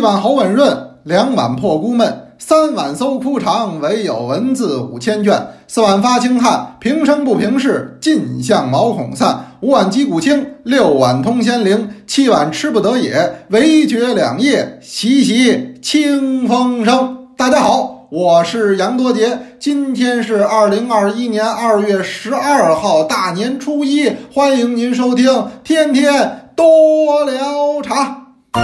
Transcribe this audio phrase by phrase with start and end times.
[0.00, 5.48] 一碗喉吻润，两碗破孤闷，三碗搜枯肠，唯有文字五千卷。
[5.68, 9.58] 四碗发清汗，平生不平事，尽向毛孔散。
[9.60, 17.26] 五碗击鼓清，六碗通仙灵，七碗吃不得也，唯觉两夜习习清风生。
[17.36, 28.19] 大家好，我是杨多杰，今天是二零二一年二月十二号，大年初一，欢迎您收听天天多聊茶。
[28.52, 28.62] 嘿，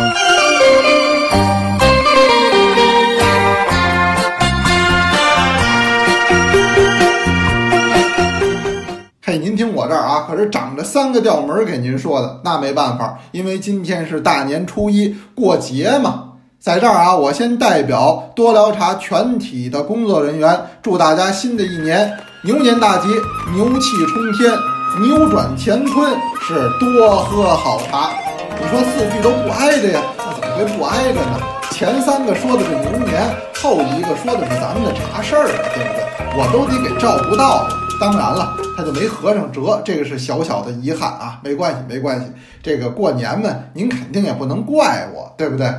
[9.39, 16.25] 您听我这儿啊，可是长着三个调门给您说的，那没办法，因为今天是大年初一，过节嘛。
[16.59, 23.07] 在这儿啊，我先代表多聊茶全体的工作人员，祝大家新的一年牛年大吉，
[23.55, 24.53] 牛气冲天，
[24.99, 26.11] 扭转乾坤，
[26.41, 28.15] 是多喝好茶。
[28.59, 30.01] 你说四句都不挨着呀？
[30.17, 31.39] 那怎么会不挨着呢？
[31.71, 33.23] 前三个说的是牛年，
[33.57, 36.39] 后一个说的是咱们的茶事儿啊，对不对？
[36.39, 37.69] 我都得给照顾到了。
[38.01, 42.33] 当然了，他就没合上辙，这个是小小的遗憾啊，没关系，没关系。
[42.63, 45.71] 这个过年嘛，您肯定也不能怪我，对不对？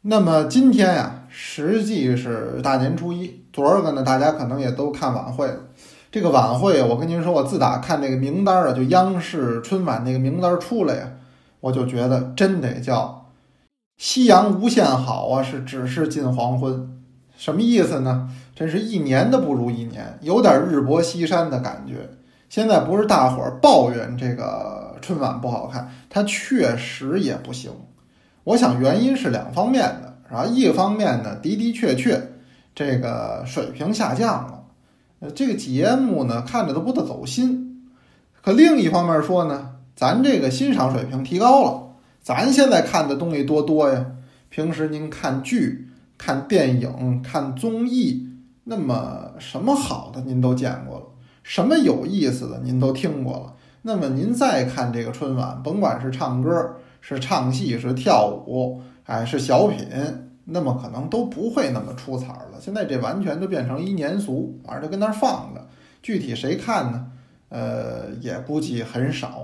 [0.00, 3.42] 那么今天呀，实际是大年初一。
[3.52, 5.56] 昨儿个呢，大家可能也都看晚会了。
[6.16, 11.10] 这个晚会，我跟您说，我自打看这个名单啊，就央视春晚那个名单出来呀，
[11.60, 13.26] 我就觉得真得叫
[13.98, 17.02] 夕阳无限好啊，是只是近黄昏。
[17.36, 18.30] 什么意思呢？
[18.54, 22.08] 真是一年的不如一年，有点日薄西山的感觉。
[22.48, 27.70] 现在不是大伙儿抱怨这个春晚不好看，它确实也不行。
[28.44, 30.46] 我想原因是两方面的，是吧？
[30.46, 32.18] 一方面呢，的的确确
[32.74, 34.55] 这个水平下降了，
[35.30, 37.88] 这个节目呢看着都不得走心。
[38.42, 41.82] 可另一方面说呢，咱这个欣赏水平提高了，
[42.22, 44.06] 咱现在看的东西多多呀。
[44.48, 48.28] 平时您看剧、看电影、看综艺，
[48.64, 51.06] 那么什么好的您都见过了，
[51.42, 53.54] 什么有意思的您都听过了。
[53.82, 56.76] 那么您再看这个春晚，甭管是唱歌。
[57.08, 59.78] 是唱戏，是跳舞，哎，是小品，
[60.46, 62.58] 那么可能都不会那么出彩了。
[62.60, 65.60] 现在这完全都变成一年俗，反正就跟那儿放着。
[66.02, 67.06] 具体谁看呢？
[67.48, 69.42] 呃，也估计很少。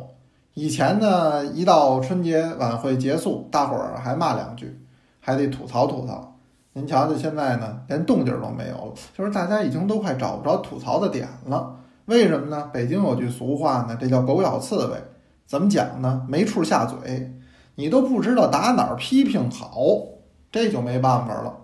[0.54, 4.80] 以前呢，一到春节晚会结束，大伙儿还骂两句，
[5.18, 6.36] 还得吐槽吐槽。
[6.72, 11.76] 您瞧瞧现在呢，连动静都没有了，就是大家已经都快找不着吐槽的点了。
[12.06, 12.70] 为什么呢？
[12.72, 14.96] 北京有句俗话呢，这叫狗咬刺猬。
[15.46, 16.24] 怎么讲呢？
[16.28, 17.32] 没处下嘴。
[17.74, 19.80] 你都不知道打哪儿批评好，
[20.52, 21.56] 这就没办法了。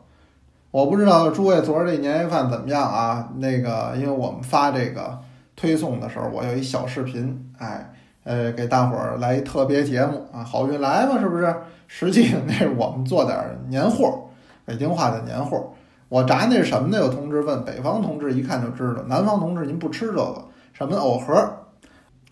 [0.70, 3.28] 我不知道诸位昨儿这年夜饭怎么样啊？
[3.36, 5.18] 那个，因为我们发这个
[5.54, 7.92] 推送的时候，我有一小视频，哎，
[8.24, 11.54] 呃，给大伙儿来一特别节目啊，好运来嘛，是不是？
[11.86, 13.38] 实际那是我们做点
[13.68, 14.26] 年货，
[14.64, 15.70] 北京话的年货。
[16.10, 16.98] 我炸那是什么呢？
[16.98, 21.34] 有同志问，北方同志一看就知道，南方同志您不吃这个什么藕盒。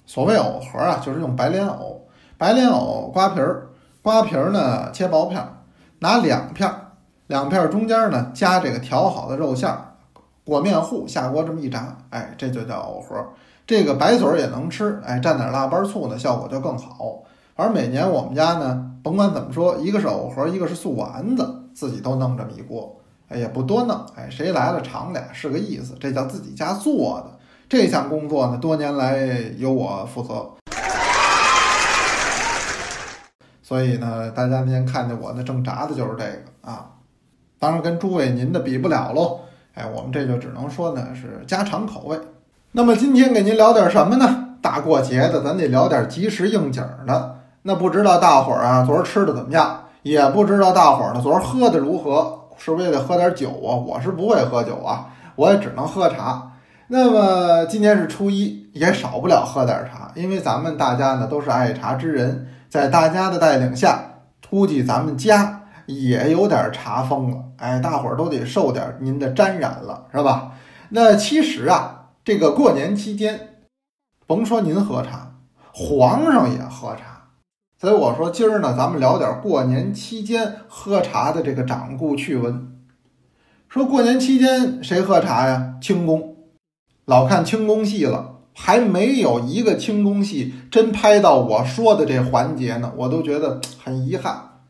[0.05, 2.06] 所谓藕盒啊，就是用白莲藕。
[2.39, 3.69] 白莲藕刮皮儿，
[4.03, 5.49] 刮皮儿呢切薄片儿，
[6.01, 6.93] 拿两片儿，
[7.27, 9.95] 两片儿中间呢加这个调好的肉馅儿，
[10.45, 13.17] 裹面糊下锅这么一炸，哎，这就叫藕盒。
[13.67, 17.23] 这个白嘴儿也能吃，哎，蘸点腊八醋呢，效果就更好。
[17.55, 27.31] 而每年我们家呢，甭管怎么说，一个是藕盒，一个是素丸子，自己都弄这么一锅，哎，也不多弄，哎，谁来了尝俩是个意思，这叫自己家做的。
[27.69, 29.17] 这项工作呢，多年来
[29.57, 30.51] 由我负责。
[33.66, 36.87] 所以呢，大家今天看见我那正炸的就是这个啊，
[37.59, 39.41] 当然跟诸位您的比不了喽。
[39.75, 42.16] 哎，我们这就只能说呢是家常口味。
[42.71, 44.54] 那么今天给您聊点什么呢？
[44.62, 47.38] 大过节的，咱得聊点及时应景的。
[47.62, 49.83] 那不知道大伙儿啊，昨儿吃的怎么样？
[50.04, 52.38] 也不知道大伙儿呢，昨儿喝的如何？
[52.56, 53.75] 是不是也得喝点酒啊？
[53.75, 56.53] 我是不会喝酒啊，我也只能喝茶。
[56.87, 62.47] 那么今天是初一，也少不了喝点茶，因为咱们大家呢都是爱茶之人。
[62.76, 64.20] 在大家的带领下，
[64.50, 67.42] 估计咱们家也有点茶风了。
[67.56, 70.53] 哎，大伙儿都得受点您的沾染了，是吧？
[70.91, 73.62] 那其实啊，这个过年期间，
[74.27, 75.36] 甭说您喝茶，
[75.72, 77.28] 皇上也喝茶。
[77.80, 82.77] 所以我说今儿呢，咱们聊点过年期间喝茶的这个掌故趣闻。
[83.71, 85.77] 说过年期间谁喝茶呀？
[85.80, 86.36] 清宫，
[87.06, 88.35] 老看清宫戏了。
[88.58, 94.62] 还没有一个清宫戏真拍到我说的这环节呢，我都觉得很遗憾。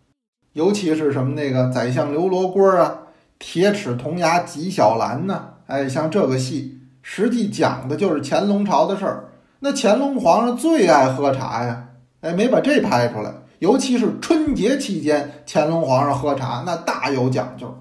[0.54, 2.98] 尤其是什么那个宰相刘罗锅啊，
[3.38, 5.50] 铁齿铜牙纪晓岚呢？
[5.66, 9.28] 哎，像这个戏，实际讲的就是乾隆朝的事儿。
[9.60, 11.90] 那乾隆皇上最爱喝茶呀，
[12.22, 13.32] 哎，没把这拍出来。
[13.60, 17.72] 尤其是春节期间，乾隆皇上喝茶那大有讲究。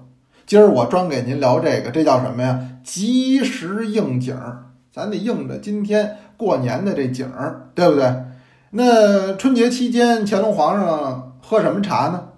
[0.46, 2.60] 今儿我专给您聊这个，这叫什么呀？
[2.84, 4.65] 及时应景儿，
[4.96, 8.10] 咱得应着今天过年的这景儿，对不对？
[8.70, 12.28] 那春节期间，乾隆皇上喝什么茶呢？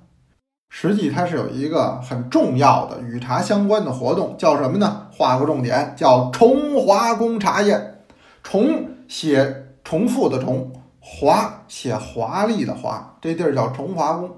[0.69, 5.07] 实际它是有一个很重要的与茶相关的活动，叫什么呢？
[5.13, 8.01] 画个重点，叫重华宫茶宴。
[8.43, 14.29] 重写重复的重，华写华丽的华，这地儿叫重华宫。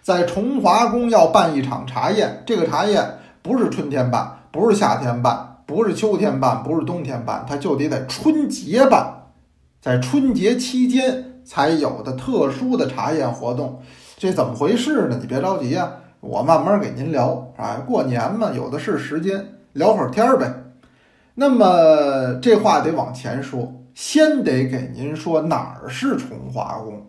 [0.00, 9.24] 在重华宫要办一场茶宴，这个茶宴不是春天办，不是夏天办，不是秋天办，不是冬天办，它就得在春节办，
[9.80, 13.82] 在春节期间才有的特殊的茶宴活动。
[14.16, 15.18] 这怎么回事呢？
[15.20, 17.52] 你别着急呀，我慢慢给您聊。
[17.56, 20.54] 哎，过年嘛，有的是时间，聊会儿天儿呗。
[21.34, 27.08] 那么这话得往前说，先得给您说哪儿是崇华宫。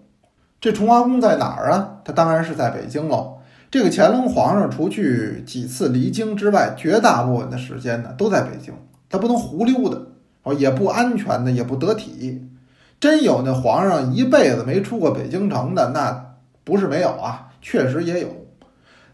[0.59, 1.99] 这崇华宫在哪儿啊？
[2.03, 3.36] 它当然是在北京喽。
[3.69, 8.73] 这个乾隆皇上除去几次离京之外，绝大部分的时间呢都在北京，
[9.09, 9.97] 他不能胡溜达
[10.43, 12.49] 哦，也不安全的，也不得体。
[12.99, 18.27] 真有那皇上一辈子没出过北京城的，那不是没有啊，确实也有。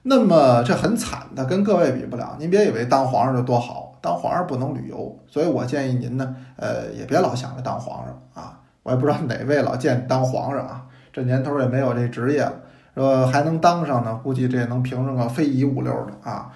[0.04, 2.36] 那么这很惨的，跟各位比不了。
[2.40, 8.60] 您别以为当皇上就多好，当皇上不能旅游，所以我建议您呢，呃，也别老想着当皇上啊。
[8.84, 10.86] 我也不知道哪位老见当皇上啊。
[11.12, 12.54] 这年头也没有这职业了，
[12.95, 16.51] 说还能当上呢，估计这也能评上个非遗五六的啊。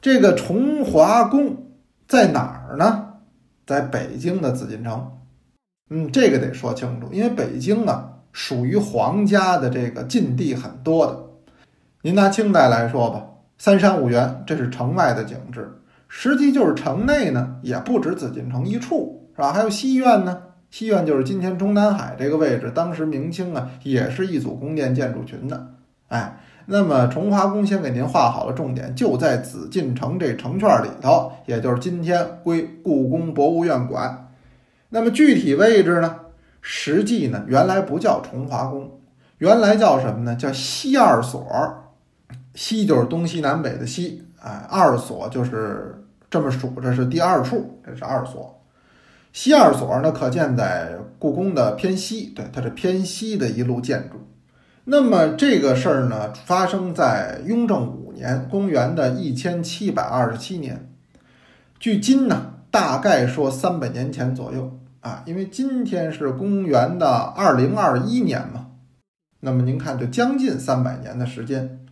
[0.00, 1.56] 这个崇华宫
[2.06, 3.06] 在哪儿呢？
[3.66, 5.12] 在北京的紫禁城。
[5.90, 11.26] 嗯，这个得说清楚，因为北京啊属于皇家的这个禁地很多的。
[12.02, 13.26] 您拿清代来说吧，
[13.58, 19.52] 三山五园这是城外的景致，实际就是城内呢也不止紫禁城一处，是吧？
[19.52, 20.42] 还有西苑呢。
[20.70, 25.74] 西苑就是今天中南海这个位置，当时明清啊也是一组宫殿建筑群的。
[26.10, 34.28] 哎，那么崇华宫先给您画好了重点，就在紫禁城这城圈里头，也就是今天归故宫博物院管。
[34.90, 36.16] 那么具体位置呢？
[36.60, 39.00] 实际呢原来不叫崇华宫，
[39.38, 40.36] 原来叫什么呢？
[40.36, 41.46] 叫西二所。
[42.54, 48.60] 西就是东西南北的西，哎，二所就是这么数这是第二处，这是二所。
[49.32, 54.16] 西二所呢，可见在故宫的偏西，对，它是偏西的一路建筑。
[54.90, 60.90] 那么这个事儿呢，发生在雍正五年，公元的一千七百二十七年，
[61.78, 68.66] 距今呢，大概说三百年前左右啊，因为今天是公元的二零二一年嘛，
[69.38, 71.86] 那么您看，就将近三百年的时间。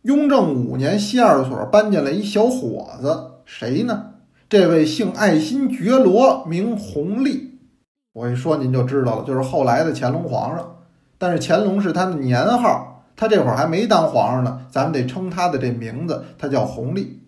[0.00, 4.14] 雍正五年，西二所搬进来一小伙子，谁呢？
[4.48, 7.58] 这位姓爱新觉罗，名弘历。
[8.14, 10.76] 我一说您就知道了，就是后来的乾隆皇上。
[11.18, 17.22] 但是乾隆是他的年号，他这会儿还没当皇上呢，咱们得称他的这名字，他叫弘历。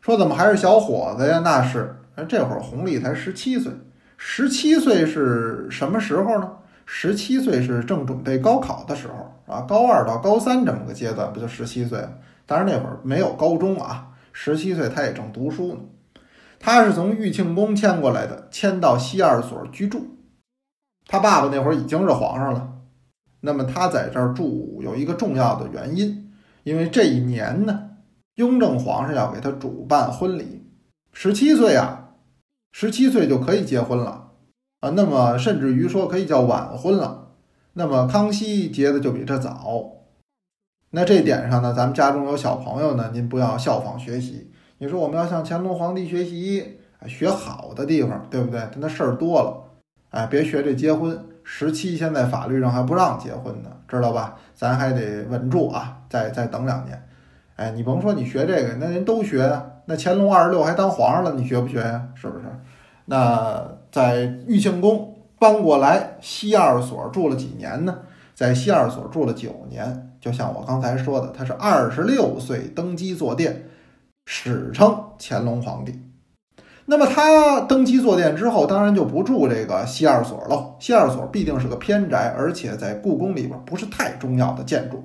[0.00, 1.40] 说怎么还是小伙子呀？
[1.42, 1.96] 那是，
[2.28, 3.72] 这会儿弘历才十七岁。
[4.16, 6.52] 十七岁是什么时候呢？
[6.84, 12.12] 十七岁是正准备高考的时候啊，高二到高三这么个阶段，不就十七岁了？
[12.46, 15.80] 当然那会儿没有高中啊，十七岁他也正读书呢。
[16.58, 20.16] 他是从玉庆宫迁过来的，迁到西二所居住。
[21.06, 22.69] 他爸爸那会儿已经是皇上了，
[23.40, 26.30] 那么他在这儿住有一个重要的原因，
[26.62, 27.90] 因为这一年呢，
[28.34, 30.66] 雍正皇上要给他主办婚礼。
[31.12, 32.10] 十七岁啊，
[32.72, 34.32] 十七岁就可以结婚了
[34.80, 37.28] 啊，那么甚至于说可以叫晚婚了。
[37.72, 39.90] 那么康熙结的就比这早，
[40.90, 44.50] 那这点上呢，咱们家中有小朋友呢，您不要效仿学习。
[44.78, 48.60] 你说我们要向乾隆皇帝学习，学好的地方，对不对？
[48.72, 51.26] 他那事儿多了，哎，别学这结婚。
[51.52, 54.36] 十七现在法律上还不让结婚呢，知道吧？
[54.54, 57.02] 咱还得稳住啊，再再等两年。
[57.56, 59.66] 哎，你甭说你学这个，那人都学啊。
[59.86, 62.06] 那乾隆二十六还当皇上了，你学不学呀？
[62.14, 62.44] 是不是？
[63.06, 67.98] 那在玉庆宫搬过来西二所住了几年呢？
[68.32, 73.64] 在西二所住了九年，就像我刚才说的，他是二十六岁登基坐殿。
[74.24, 76.00] 史称乾隆皇帝。
[76.90, 80.74] 那么他登基坐殿之后，当然就不住这个西二所喽。
[80.80, 85.00] 西二所必定是个偏宅，而且在故宫里边不是太重要的建筑。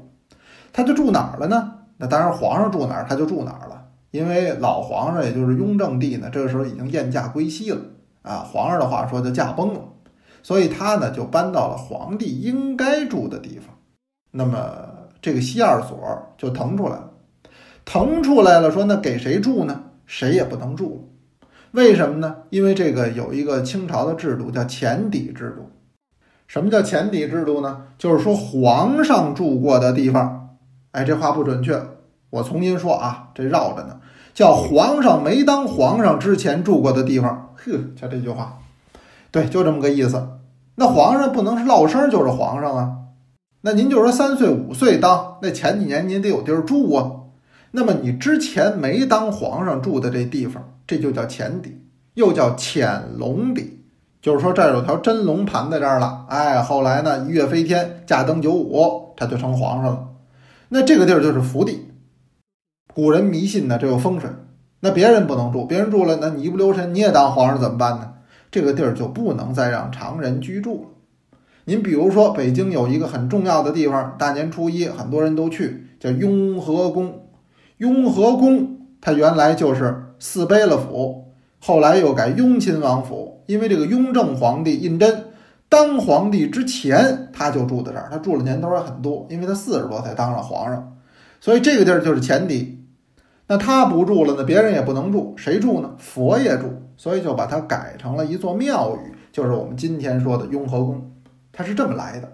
[0.73, 1.73] 他就住哪儿了呢？
[1.97, 3.83] 那当然，皇上住哪儿他就住哪儿了。
[4.09, 7.79] 因为老皇上也就是雍正帝呢，这个时候已经晏驾归西了
[8.23, 8.39] 啊。
[8.39, 9.81] 皇上的话说就驾崩了，
[10.41, 13.75] 所以他呢就搬到了皇帝应该住的地方。
[14.31, 14.59] 那么
[15.21, 15.99] 这个西二所
[16.35, 17.11] 就腾出来了。
[17.85, 19.83] 腾出来了，说那给谁住呢？
[20.07, 21.11] 谁也不能住，
[21.75, 22.37] 为什么呢？
[22.51, 25.69] 因为这个有一个清朝的制度叫前邸制度，
[26.47, 27.87] 什么叫前邸制度呢？
[27.97, 30.55] 就是说皇上住过的地方。
[30.91, 31.81] 哎，这话不准确，
[32.29, 33.99] 我重新说啊，这绕着呢，
[34.33, 37.53] 叫皇上没当皇上之前住过的地方。
[37.57, 38.59] 呵，就这句话，
[39.29, 40.29] 对，就这么个意思。
[40.75, 42.91] 那皇上不能是落生就是皇上啊。
[43.63, 47.11] 那您就说三岁五岁当，那前几年您得有地儿住啊。
[47.75, 51.77] 那么你之前没当皇上住的这地方，这就叫前邸，
[52.13, 53.83] 又叫潜龙邸。
[54.21, 60.07] 就是说这儿有条真龙盘在这儿了，哎，后来呢一跃飞天，驾登九五，他就成皇上了。
[60.69, 61.89] 那这个地儿就是福地，
[62.93, 64.29] 古人迷信呢，这有风水，
[64.79, 68.13] 那别人不能住，别人住了，那你一不留神你也当皇上怎么办呢？
[68.49, 70.89] 这个地儿就不能再让常人居住了。
[71.65, 77.24] 您比如说北京有一个很重要的地方，大年初一很多人都去，叫雍和宫。
[77.77, 85.13] 雍和宫它原来就是四贝勒府，后来又改雍亲王府，因为这个雍正皇帝胤禛。
[85.67, 90.95] 当皇帝之前，他就住在这儿，他住了年头也很多，因为他四十多才当上皇上，
[91.41, 92.85] 所以这个地儿就是前邸。
[93.47, 95.91] 那他不住了，呢别人也不能住，谁住呢？
[95.97, 96.65] 佛爷住，
[96.97, 101.11] 所以就把它改成了一座庙宇，就是我们今天说的雍和宫，
[101.51, 102.31] 它是这么来的。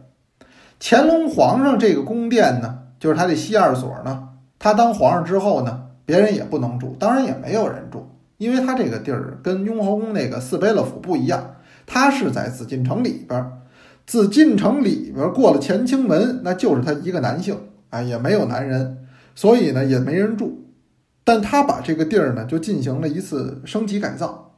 [0.79, 4.29] 乾隆皇上这个宫殿呢，就是他的西二所呢，
[4.63, 11.55] 他当皇上之后呢，别人也不能住，当然也没有人住，因为他这个地儿跟雍和宫那个四贝勒府不一样。
[11.87, 13.43] 他是在紫禁城里边，
[14.05, 17.57] 紫禁城里边过了乾清门，那就是他一个男性，
[17.89, 18.99] 啊，也没有男人，
[19.33, 20.67] 所以呢也没人住。
[21.23, 24.51] 但他把这个地儿呢就进行了一次升级改造，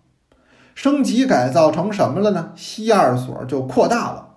[0.75, 2.51] 升级改造成什么了呢？
[2.57, 4.27] 西二所就扩大了，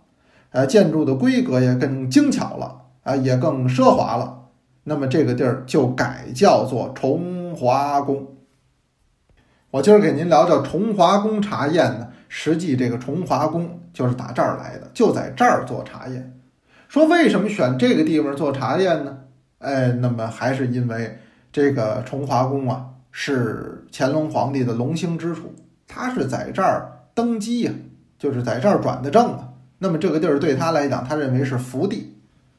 [0.52, 4.44] 呃，建筑的规格也更精巧了，啊，也更奢华了。
[4.88, 8.24] 那么这个地儿就改叫做崇华宫。
[9.72, 12.08] 我今儿给您聊聊崇华宫茶宴呢。
[12.28, 16.40] 实际这个崇华宫就是打这儿来的，就在这儿做茶宴。
[16.86, 19.18] 说为什么选这个地方做茶宴呢？
[19.58, 21.18] 哎，那么还是因为
[21.50, 25.52] 这个崇华宫啊是乾隆皇帝的龙兴之处，
[25.88, 27.72] 他是在这儿登基呀，
[28.20, 29.48] 就是在这儿转的正啊。
[29.78, 32.14] 那么这个地儿对他来讲，他认为是福地，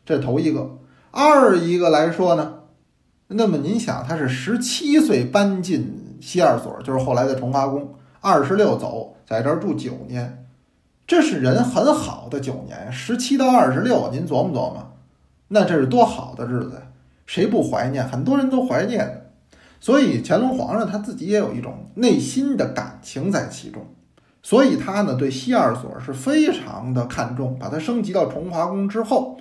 [0.05, 0.77] 这头一个。
[1.19, 2.59] 二一个来说呢，
[3.29, 9.15] 那么您想，他是十七岁搬进西二所，就是后来的崇华宫，二十六走。
[9.25, 10.45] 在这儿住九年，
[11.07, 14.93] 这是人很好的九年，十七到二十六，您琢磨琢磨，
[15.47, 16.83] 那这是多好的日子呀！
[17.25, 18.07] 谁不怀念？
[18.07, 19.31] 很多人都怀念。
[19.79, 23.87] 所以乾隆皇上他自己也有一种内心的感情在其中，
[24.43, 29.39] 所以他呢对西二所是非常的看重，把它升级到崇华宫之后，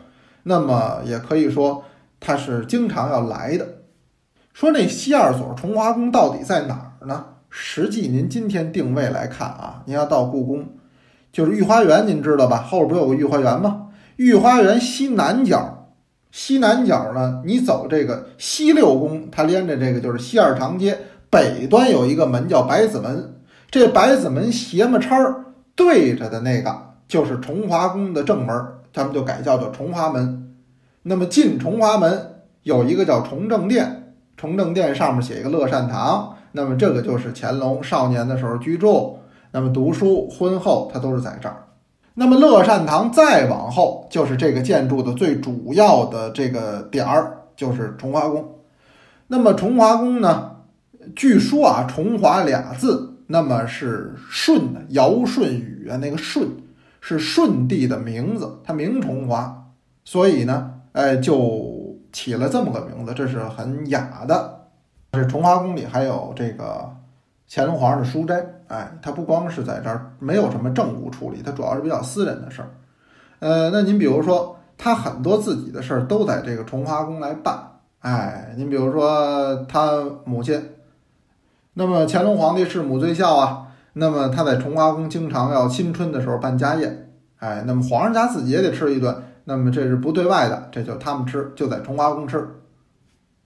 [0.48, 1.82] 那么也可以说
[2.20, 3.66] 他是经常要来的。
[4.52, 7.26] 说那西二所崇华宫到底在哪儿呢？
[7.50, 10.68] 实际您今天定位来看啊，您要到故宫，
[11.32, 12.62] 就是御花园，您知道吧？
[12.62, 13.88] 后边不有个御花园吗？
[14.16, 15.90] 御花园西南角，
[16.30, 20.98] 西南角呢，你走这个西六宫，它连着这个就是西二长街，
[21.28, 23.34] 北端有一个门叫百子门，
[23.70, 28.56] 这百子门斜么叉儿对着的那个就是崇华宫的正门，
[28.96, 30.54] 他们就改叫做崇华门。
[31.02, 36.34] 那么进崇华门有一个叫崇正殿，崇正殿上面写一个乐善堂。
[36.52, 39.18] 那么这个就是乾隆少年的时候居住，
[39.52, 41.64] 那么读书、婚后他都是在这儿。
[42.14, 48.42] 那么乐善堂再往后就是这个建筑的最主要的这个点儿，就是崇华宫。
[49.26, 50.52] 那么崇华宫呢，
[51.14, 56.42] 据说啊，崇华俩字，那么是舜的尧舜禹啊，那个舜
[57.08, 59.64] 是舜帝的名字，他名崇华，
[60.04, 64.66] 所以呢，哎，就起了这么个名字，这是很雅的。
[65.12, 66.92] 这崇华宫里还有这个
[67.48, 72.70] 乾隆皇上的书斋，哎，他不光是在这儿，没有什么政务处理，他主要是比较私人的事儿。
[73.38, 77.56] 呃，那您比如说，他很多自己的事儿都在这个崇华宫来办，
[78.00, 80.60] 哎，您比如说他母亲，
[81.74, 83.65] 那么乾隆皇帝是母最孝啊，
[83.98, 92.46] 那么他在崇华宫经常要新春的时候办家宴，哎，那么皇上家自己也得吃一顿，那么这是不对外的，这就他们吃，就在崇华宫吃。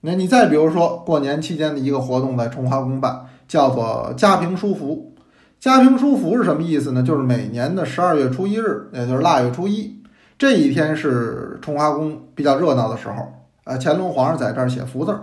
[0.01, 5.15] 那你再比如说，过年期间的一个活动在崇华宫办，叫做家平书福。
[5.57, 7.01] 家平书福是什么意思呢？
[7.01, 10.03] 就是每年的十二月初一日，也就是腊月初一
[10.37, 13.25] 这一天是崇华宫比较热闹的时候。
[13.63, 15.21] 呃，乾隆皇上在这儿写福字儿，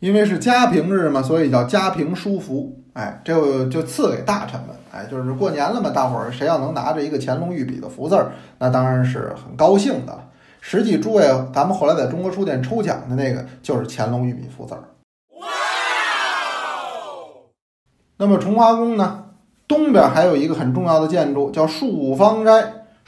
[0.00, 2.79] 因为是家平日嘛，所以叫家平书福。
[3.00, 4.76] 哎，这个就赐给大臣们。
[4.92, 10.18] 哎，就是过年了嘛，大伙儿谁要能拿着一个乾隆御笔的福字儿，那当然是很高兴的。
[10.60, 14.80] 实际诸位，咱们后来在中国书店抽奖的那个就是乾隆御笔福字儿。
[15.40, 15.46] 哇！
[18.18, 19.24] 那么崇华宫呢，
[19.66, 22.52] 东边还有一个很重要的建筑叫漱芳斋。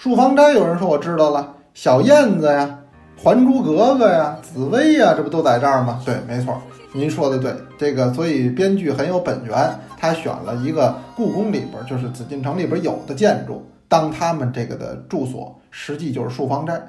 [0.00, 2.78] 漱芳斋有人说我知道了，小燕子呀，
[3.22, 6.00] 《还珠格格》呀，紫薇呀，这不都在这儿吗？
[6.06, 6.58] 对，没错，
[6.94, 7.54] 您说的对。
[7.78, 16.80] 这个所以编剧很有本源，他选了一个故宫里边，就是紫禁城里边有的建筑当他们这个的住所，实际就是漱芳斋。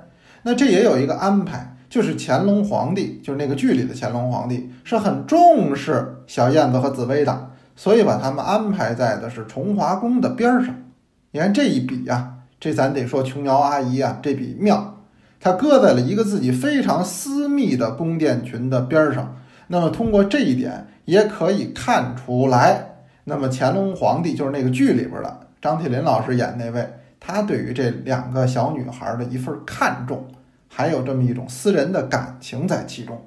[0.44, 10.76] 那这也有一个安排，就是乾隆皇帝，就是那个剧里的乾隆皇帝，是很重视小燕子和紫薇的，所以把他们安排在的是崇华宫的边上。
[11.32, 15.00] 你看这一笔呀，这咱得说琼瑶阿姨啊，这笔妙，
[15.40, 19.38] 她搁在了一个自己非常私密的宫殿群的边上。
[19.74, 26.88] 那么通过这一点，也可以看出来，那么乾隆皇帝就是那个剧里边的张铁林老师演那位。
[27.20, 30.28] 他对于这两个小女孩的一份看重，
[30.68, 33.20] 还有这么一种私人的感情在其中。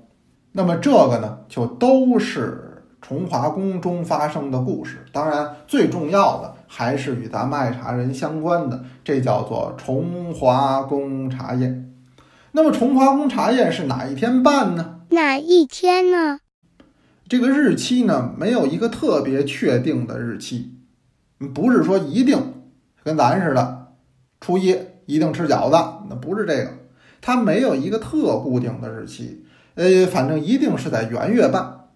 [0.52, 5.04] 那么这个呢，就都是重华宫中发生的故事。
[5.12, 11.92] 当然，最重要的还是与咱们爱茶人相关的，这叫做重华宫茶宴。
[12.52, 14.95] 那么重华宫茶宴是哪一天办呢？
[15.10, 16.40] 哪一天呢？
[17.28, 20.75] 这个日期呢，没有一个特别确定的日期，
[21.54, 22.54] 不是说一定
[23.04, 23.92] 跟咱似的。
[24.40, 25.76] 初一一定吃饺子，
[26.10, 26.70] 那不是这个，
[27.20, 29.44] 它没有一个特固定的日期，
[29.75, 31.86] 呃，反正一定是在元月半，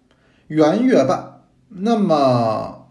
[0.47, 1.43] 元月半。
[1.69, 2.89] 那么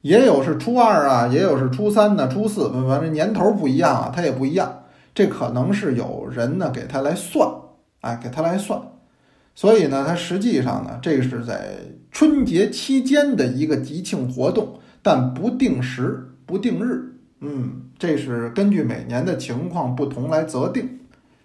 [0.00, 4.84] 也有是初二啊，也有是初三呢，初四，反正年头不一样啊，它也不一样。
[5.14, 7.48] 这可能是有人呢给他来算，
[8.00, 8.80] 哎，给他来算。
[9.58, 11.78] 所以呢，它实际上呢，这是在
[12.12, 17.14] 春节期间的一个吉庆活动，但不定时，不定日。
[17.40, 21.00] 嗯，这是根据每年的情况不同来择定。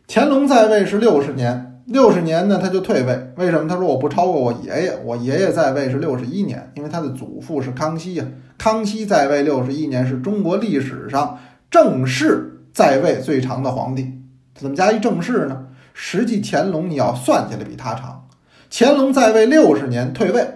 [0.08, 3.34] 乾隆在位是六十年，六十年呢他就退位。
[3.36, 3.68] 为什么？
[3.68, 8.24] 他说我不超过我爷爷，我爷爷在位是六十一年，因为他的祖父是康熙呀。
[8.60, 11.40] 康熙在位六十一年，是中国历史上
[11.72, 14.12] 正式在位最长的皇帝。
[14.54, 15.66] 怎么加一正式呢？
[15.94, 18.28] 实际乾隆你要算起来比他长。
[18.70, 20.48] 乾隆在位六十年，退位，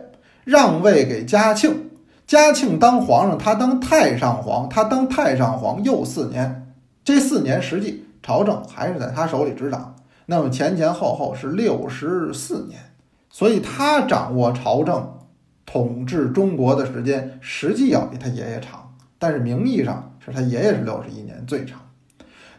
[0.44, 1.92] 让位给嘉庆。
[2.26, 6.74] 嘉庆当皇上，他当太上皇，他当太上皇又四年，
[7.06, 9.96] 这四年实际朝政还是在他手里执掌。
[10.26, 12.82] 那么前前后后是六十四年，
[13.30, 15.20] 所以他掌握朝政、
[15.66, 21.80] 统治中国的时间实际要比他爷爷长，但是名义上是他爷爷是六十一年最长。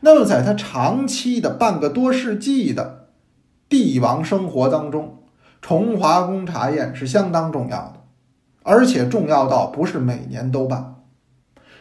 [0.01, 3.09] 那么在他长期的半个多世纪的
[3.69, 5.19] 帝王生活当中，
[5.61, 7.95] 崇华宫茶宴是相当重要的。
[8.63, 10.97] 而且重要到不是每年都办，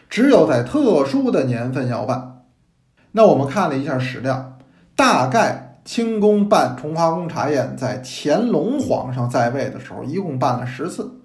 [0.08, 2.44] 只有在特殊的年份要办。
[3.12, 4.56] 那我们看了一下史料，
[4.96, 11.20] 大概清宫办崇华宫茶宴，在乾隆皇上在位的时候，一共办了十次。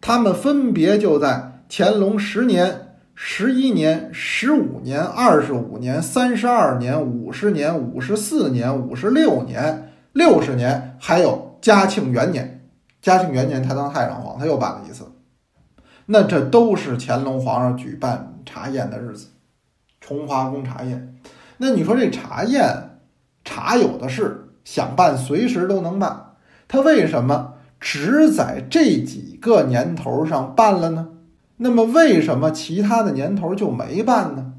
[0.00, 2.87] 他们分别就在乾隆十年、
[3.20, 12.70] 十一年、十五年、二十五年、三十二年、五十年、五十四年、五十六年、六十年，还有嘉庆元年。
[13.02, 15.04] 嘉庆元年，他当太上皇，他又办了一次。
[16.06, 19.26] 那这都是乾隆皇上举办茶宴的日子，
[20.00, 21.16] 崇华宫茶宴。
[21.56, 23.00] 那你说这茶宴，
[23.44, 26.34] 茶有的是，想办随时都能办。
[26.68, 31.08] 他为什么只在这几个年头上办了呢？
[31.58, 34.52] 那么为什么其他的年头就没办呢？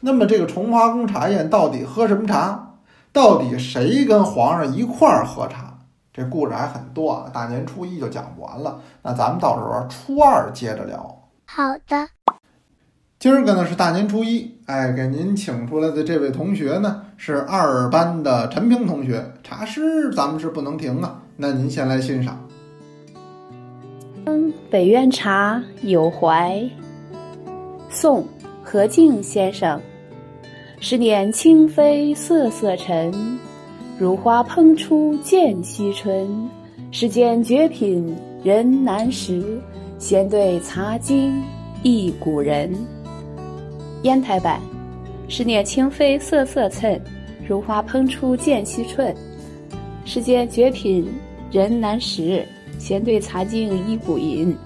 [0.00, 2.74] 那么这个崇华宫茶宴到底喝什么茶？
[3.12, 5.78] 到底谁跟皇上一块儿喝茶？
[6.12, 8.80] 这故事还很多啊，大年初一就讲不完了。
[9.02, 11.28] 那咱们到时候初二接着聊。
[11.44, 12.08] 好的。
[13.18, 21.22] 今儿个呢是大年初一，哎，给您请出来的这位同学呢是二班的陈平同学，茶诗咱们是不能停啊。
[21.36, 22.45] 那您先来欣赏。
[24.68, 26.60] 北苑茶有怀，
[27.88, 28.26] 宋
[28.64, 29.80] 何敬先生。
[30.80, 33.12] 十年清妃瑟瑟尘。
[33.98, 36.28] 如花喷出见西春，
[36.90, 39.58] 世间绝品人难识，
[39.98, 41.42] 闲对茶经
[41.82, 42.70] 忆古人。
[44.02, 44.60] 烟台版：
[45.28, 47.00] 十年清妃瑟瑟衬，
[47.48, 49.14] 如花喷出见西春，
[50.04, 51.08] 世间绝品
[51.50, 52.44] 人难识，
[52.78, 54.56] 闲对茶敬一古人。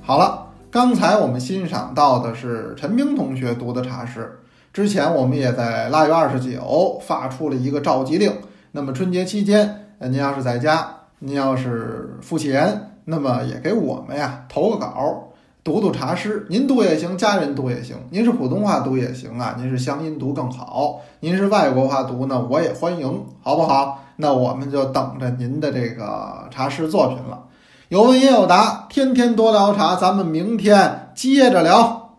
[0.00, 4.38] 好了，刚才我们欣赏到的是陈冰同学读的茶诗。
[4.72, 8.32] 之前我们也在腊月二十九发出了一个召集令，
[8.72, 10.88] 那么春节期间，您要是在家，
[11.20, 15.28] 您要是付钱，那么也给我们呀投个稿，
[15.64, 24.04] 读读茶诗，您读也行，家人读也行，您是普通话读也行啊，您是乡音读更好，您是外国话读呢，我也欢迎，好不好？
[24.16, 27.48] 那我们就等着您的这个茶诗作品了，
[27.88, 32.18] 有问也有答，天天多聊茶，咱们明天接着聊，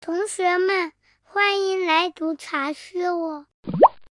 [0.00, 0.92] 同学们。
[1.32, 3.46] 欢迎来读茶诗哦。